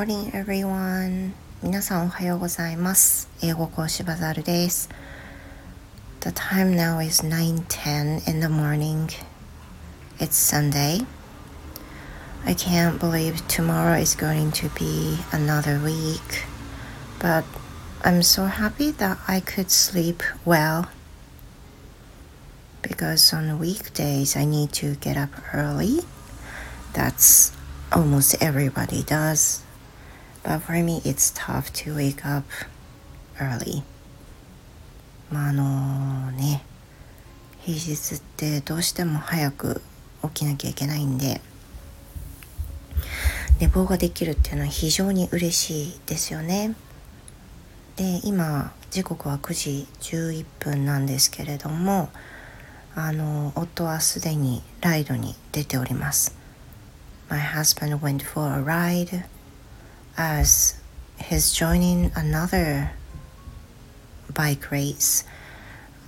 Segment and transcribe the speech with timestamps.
[0.00, 4.88] morning everyone 皆さんおはようございます英語講師バザールです
[6.20, 9.08] The time now is 9:10 in the morning
[10.18, 11.06] It's Sunday
[12.44, 16.46] I can't believe tomorrow is going to be another week
[17.20, 17.44] but
[18.02, 20.88] I'm so happy that I could sleep well
[22.82, 26.00] because on weekdays I need to get up early
[26.92, 27.52] that's
[27.92, 29.62] almost everybody does.
[30.43, 32.45] But for me, it's tough to wake up
[33.39, 33.83] early.
[35.31, 36.63] まああのね、
[37.61, 39.81] 平日ってどうしても早く
[40.23, 41.41] 起きなきゃいけないんで、
[43.59, 46.75] 寝坊ができるっていうのは非常に嬉しいですよね。
[47.95, 52.09] で、今、時刻は9時11分なんですけれども、
[52.95, 56.35] あの、夫はすでにライドに出ております。
[57.31, 59.23] my husband went for a ride
[60.16, 60.80] as
[61.18, 62.92] he's joining another
[64.32, 65.24] bike race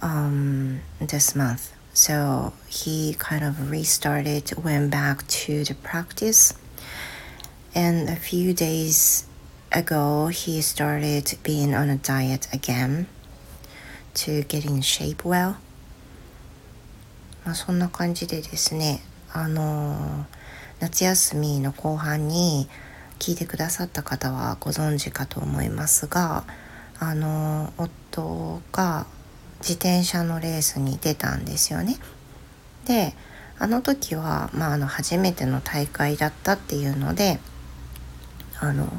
[0.02, 1.72] um, this month.
[1.92, 6.54] So he kind of restarted, went back to the practice.
[7.74, 9.26] And a few days
[9.72, 13.06] ago, he started being on a diet again
[14.14, 15.56] to get in shape well.
[17.44, 19.00] まあそんな感じでですね、
[19.32, 20.38] あのー
[20.80, 22.68] 夏休みの後半に
[23.23, 26.43] 聞いてくださった方はご存知かと思いますが
[26.99, 29.05] あの夫が
[29.59, 31.95] 自転車のレースに出たんですよね。
[32.85, 33.15] で
[33.57, 37.39] あの時は、まあ、あの初めての大会だったっていうので
[38.59, 38.91] あの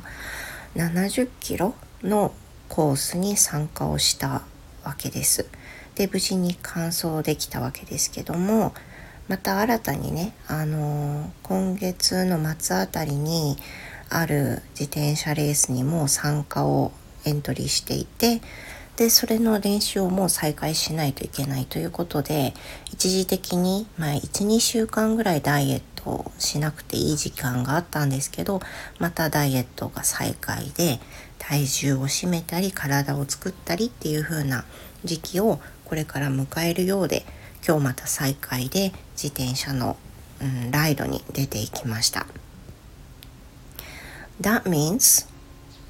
[0.74, 2.32] 70キロの
[2.70, 4.40] コースに参加をした
[4.84, 5.46] わけです。
[5.96, 8.72] で無事に完走できたわけですけども
[9.26, 13.56] また新たにね、あの、今月の末あたりに
[14.16, 16.92] ある自転車レースにも参加を
[17.24, 18.40] エントリーしていて
[18.96, 22.54] でそれの練習をもう再開しないといけないということで
[22.92, 28.60] 一時的に、まあ、12週間ぐらいダイエットをしなくていい時間があったんですけど
[29.00, 31.00] またダイエットが再開で
[31.38, 34.64] 体重を締めたり体を作ったりっていう風な
[35.04, 37.24] 時期をこれから迎えるようで
[37.66, 39.96] 今日また再開で自転車の、
[40.40, 42.26] うん、ライドに出ていきました。
[44.40, 45.26] That means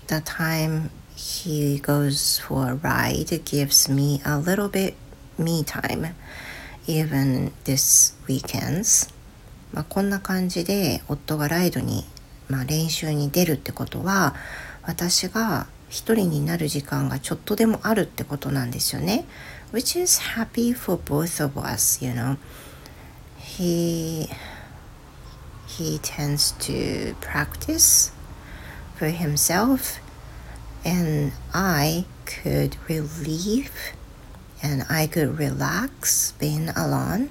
[0.07, 4.95] the time he goes for a ride gives me a little bit
[5.39, 6.15] me time
[6.87, 9.09] even this weekends
[9.73, 12.05] まあこんな感じで夫がライドに、
[12.49, 14.35] まあ、練習に出るってことは
[14.83, 19.25] 私が一人になる時間がちょっとでもあるってことなんですよね。
[19.73, 22.37] which is happy for both of us you know
[23.39, 24.29] he
[25.67, 28.13] he tends to practice
[28.97, 30.01] for himself
[30.85, 33.93] and i could relieve
[34.63, 37.31] and i could relax being alone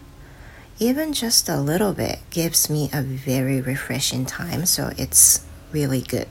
[0.79, 6.27] even just a little bit gives me a very refreshing time so it's really good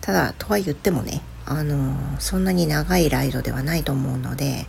[0.00, 4.66] ただとは言ってもねあのそんなに長いライドではないと思うので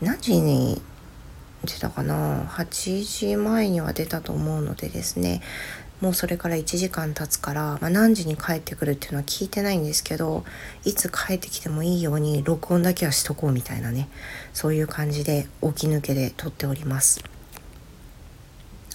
[0.00, 0.80] 何時に
[1.64, 5.42] 出たかな8時前には出たと思うのでですね
[6.00, 10.44] もうそれから1時間経つから、まあ、何時に帰ってくるっていうのは聞いてないんですけど
[10.84, 14.08] いつ帰ってきてもいいように録音だけはしとこうみたいなね
[14.54, 17.22] そういう感じで起き抜けで撮っております。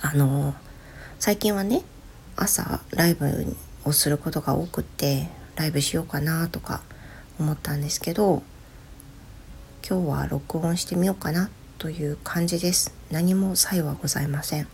[0.02, 0.54] あの
[1.20, 1.84] 最近はね
[2.36, 3.56] 朝ライブ
[3.86, 6.82] をすることが多くってライブしようかなとか
[7.40, 8.44] 思ったんですけど
[9.88, 12.94] 今日は録音してみようかなという感じです。
[13.12, 14.68] 何も差異はございません。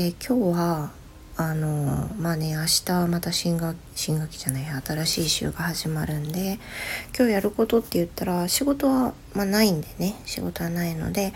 [0.00, 0.90] で今日は
[1.36, 6.58] あのまあね明日また新学新学期じゃない新しい週が始まるんで
[7.14, 11.34] 今日やることって言ったら仕事は、まあ、ないんでね仕事はないので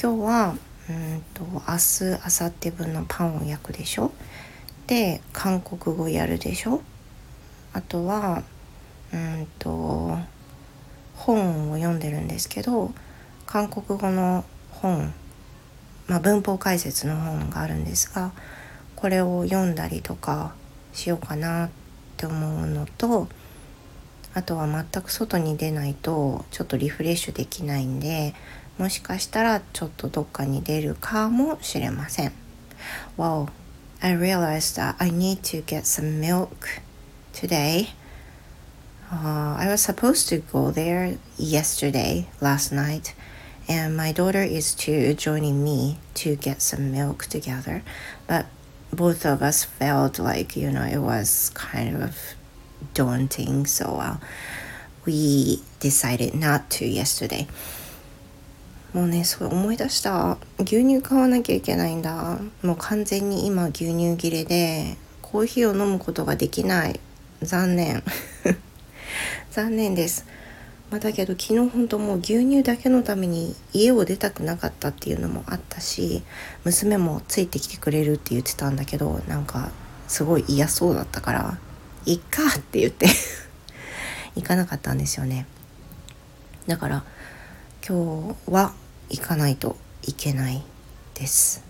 [0.00, 0.54] 今日は
[0.88, 4.12] うんと明日明後日分のパンを焼くでしょ？
[4.86, 6.82] で韓国語やるでしょ？
[7.72, 8.44] あとは
[9.12, 10.16] うんと
[11.16, 12.92] 本を読んでるんですけど
[13.44, 15.12] 韓国語の本、
[16.06, 18.32] まあ、文法解説の本があるんですが
[18.96, 20.54] これを読んだりとか
[20.92, 21.70] しようかなっ
[22.16, 23.28] て思うのと
[24.34, 28.34] あとは全く外に出ないとちょっとリフレッシュできないんで
[28.78, 32.32] もしかしたらちょっとどっかに出るかもしれません。
[33.16, 33.48] Wow,
[34.00, 36.48] I realized that I need to get some milk
[37.32, 37.90] today.
[39.12, 43.14] Uh, I was supposed to go there yesterday, last night,
[43.68, 47.82] and my daughter is to joining me to get some milk together.
[48.26, 48.46] But
[48.94, 52.16] both of us felt like you know it was kind of
[52.94, 54.16] daunting so uh,
[55.04, 57.46] we decided not to yesterday
[58.92, 67.00] もうねそれ思い出した牛乳買わなきゃいけないんだもう完全に今牛乳切れでコーヒーを飲むことができない
[67.42, 68.04] 残念
[69.50, 70.24] 残念です
[70.90, 76.22] まあ、だけど昨日本当もう牛乳だけのために家を出たくなかったっていうのもあったし
[76.64, 79.70] 娘もついてきてくれるって言ってたんだけどなんか
[80.06, 81.58] すごい嫌そうだったから
[82.06, 83.08] 「いっか」って言って
[84.36, 85.46] 行かなかったんですよね。
[86.66, 87.04] だから
[87.86, 88.72] 今日は
[89.10, 90.62] 行かないといけない
[91.14, 91.62] です。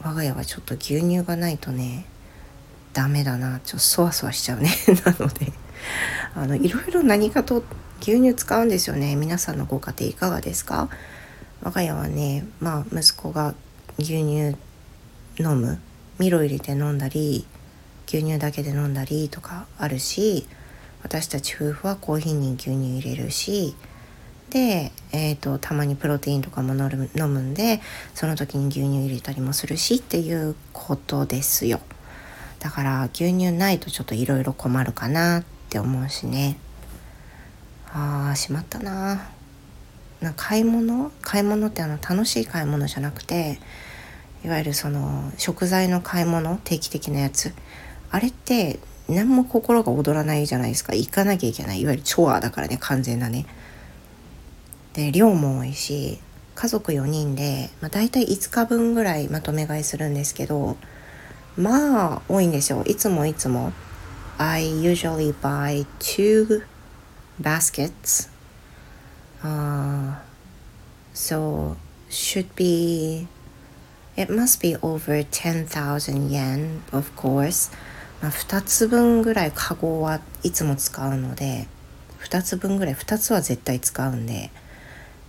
[0.00, 2.06] 我が家はちょっと牛乳がないとね
[2.92, 3.60] ダメだな。
[3.60, 4.70] ちょっとそわそわしちゃうね。
[5.04, 5.52] なので。
[6.34, 7.62] あのいろいろ何かと
[8.00, 9.16] 牛乳使うんですよね。
[9.16, 10.88] 皆さんのご家庭いかがですか？
[11.62, 13.54] 我が家はねまあ息子が
[13.98, 14.56] 牛乳
[15.38, 15.80] 飲む。
[16.18, 17.46] ミロ入れて飲んだり
[18.08, 20.48] 牛乳だけで飲んだりとかあるし
[21.04, 23.76] 私たち夫婦はコーヒーに牛乳入れるし
[24.50, 27.80] で、えーと、たまにプロテインとかも飲む飲むんで
[28.14, 31.80] その時に牛乳入れたりもするしっていうことですよ。
[32.58, 36.56] だから牛乳ないとちょっといろいろ困るかなってって思うしね。
[37.92, 39.28] あーしまったな。
[40.22, 41.12] な買い物？
[41.20, 43.60] 買い物ってあの楽しい買い物じゃなくて
[44.44, 46.58] いわゆるその食材の買い物？
[46.64, 47.52] 定期的なやつ？
[48.10, 48.80] あれって
[49.10, 50.94] 何も心が躍らないじゃないですか。
[50.94, 51.82] 行かなきゃいけない。
[51.82, 53.44] いわゆるチョアだからね完全なね。
[54.94, 56.18] で量も多いし
[56.54, 60.78] 家族4人で、まあ、大体5日分ぐらいまとめ買いするんですけど
[61.58, 62.82] まあ多いんですよ。
[62.86, 63.74] いつもいつも。
[64.38, 66.62] I usually buy two
[67.38, 68.28] baskets.
[69.42, 70.14] Uh,
[71.12, 71.76] so
[72.08, 73.26] should be
[74.16, 77.72] it must be over 10,000 yen of course
[78.20, 81.68] まあ2つ分ぐらいカゴはいつも使うので
[82.20, 84.50] 2つ分ぐらい2つは絶対使うんで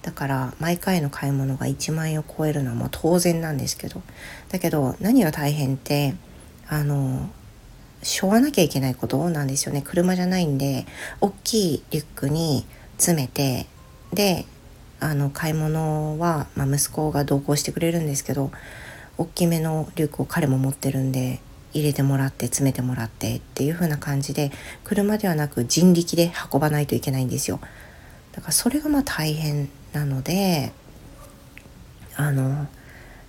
[0.02, 4.02] だから毎回の買い物が1万円を超えるのはもう当然なんですけど
[4.50, 6.16] だけど何が大変って
[6.68, 7.30] あの
[8.02, 9.82] しょわなきゃいけないことなんですよね。
[9.82, 10.86] 車じゃないんで
[11.22, 12.66] 大きいリュックに
[12.98, 13.68] 詰めて
[14.14, 14.46] で
[15.00, 18.52] あの買い物は、まあ、息子が同行してくれるんですけど
[19.18, 21.40] 大きめのリュックを彼も持ってるんで
[21.74, 24.52] 入れてもらって詰めてもらってっていう風な感じで
[24.84, 27.60] 車ではなく人力で運ばないといけないんですよ。
[28.32, 30.72] だからそれがまあ大変なので
[32.16, 32.68] あの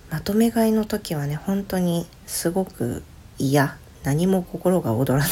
[0.09, 3.03] まとめ買いの時はね本当にすごく
[3.37, 5.29] 嫌何も心が躍らない。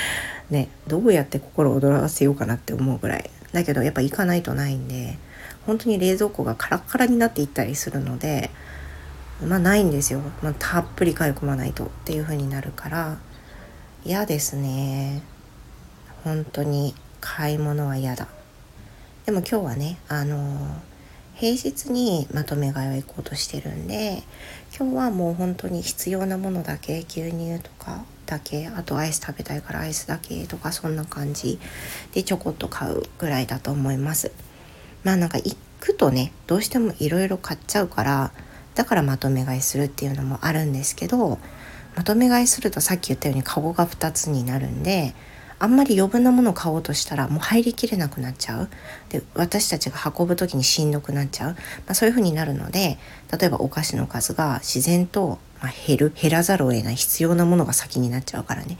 [0.50, 3.30] ねどうやって心を躍らせようかなって思うぐらい。
[3.52, 5.18] だけどやっぱ行かないとないんで
[5.66, 8.50] 本当に冷蔵庫がカラッカラになっていったりするので
[9.44, 13.18] まあないんですよ、まあ、たっぷり買い込まないとっていう風になるから
[14.04, 15.22] 嫌ですね。
[16.24, 18.28] 本当に買い物は嫌だ。
[19.26, 20.80] でも今日はねあの
[21.40, 24.22] 平日にまとめ買いを行こうとしてるんで
[24.78, 31.58] 今日はもう本当に必要なものだけ牛乳とかだけあとアイス食べたいからアイスだけとかそんな感じ
[32.12, 34.32] でちょこっと買うぐらいだと思います。
[35.02, 38.32] まあなんか行くとねどうしてもいろいろ買っちゃうから
[38.74, 41.38] だからまとめ買いするっていうのもあるんですけど
[41.96, 45.14] まとめ買いするとさっき言ったようにカゴが2つになるんで
[45.60, 48.68] あんまり余分なものを買おうとしたらもう入りきれなくなっちゃう。
[49.10, 51.56] で私たちが運ぶ時にしんどくなっちゃう、ま
[51.88, 52.98] あ、そういう風になるので
[53.38, 55.38] 例えばお菓子の数が自然と、
[55.86, 58.78] 減る減らざるを得ない必要なものが先になっちゃうからね。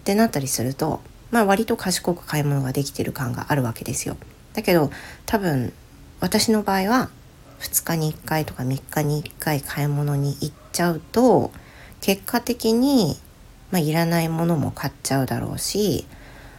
[0.00, 1.00] ってなったりすると、
[1.30, 4.16] まあ、割と賢く買い物ができてる感があるわけですよ。
[4.54, 4.90] だけど
[5.24, 5.72] 多分
[6.18, 7.10] 私の場合は
[7.60, 11.52] 2日に1回とか3日に1回買い物に行っちゃうと
[12.00, 13.16] 結果的に
[13.70, 16.06] まあ、いらないものも買っちゃうだろうし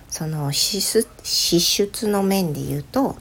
[0.10, 3.18] その支出の面で言うと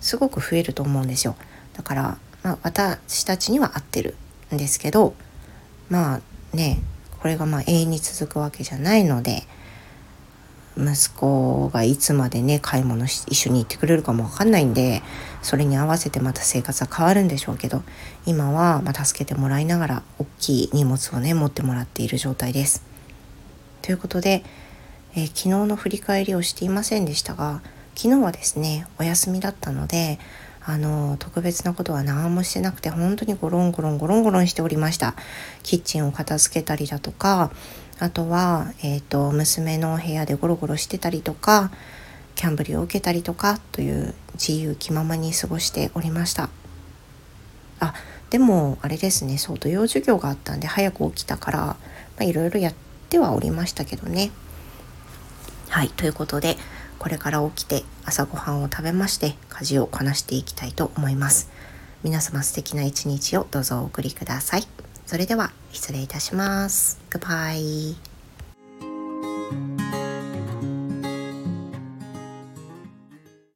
[0.00, 1.34] すごく増えると思うんですよ。
[1.72, 4.14] だから、まあ、私たちには合ってる
[4.54, 5.14] んですけど
[5.88, 6.80] まあね
[7.20, 9.44] これがまあ永遠に続くわけじゃないので
[10.76, 15.02] 息子がいつまでね買い物一緒に行ってくれるかもわかんないんで
[15.42, 17.82] それに合わせてまた生活は変わるんでしょうけど
[18.26, 22.82] 今はま助けてもらいながら大きい荷物をね持ってもらっている状態です。
[23.82, 24.42] ということで、
[25.14, 27.60] えー、昨日の振り返りをしていませんでしたが
[27.94, 30.18] 昨日はですねお休みだったので
[30.66, 35.14] あの特別なことは何もしてなくて本当にゴロンゴロンゴロンゴロンしておりました
[35.62, 37.50] キッチンを片付けたりだとか
[37.98, 41.70] あとは、えーと、娘の部屋でゴロゴロしてたりとか
[42.34, 46.48] キャンブリを受けたりとかという自由気ままに過ごしておりました
[47.80, 47.94] あ
[48.30, 51.76] でもあれですねそう土曜授業があったんで早く起きたから
[52.20, 52.74] いろいろやっ
[53.08, 54.30] てはおりましたけどね。
[55.68, 56.56] はいということで
[56.98, 61.50] これから起きて朝ごはんを食べまして家事をこなしていきたいと思います。
[62.02, 64.83] 皆様素敵な一日をどうぞお送りください。
[65.06, 67.00] それでは失礼いたします。
[67.10, 68.13] Goodbye.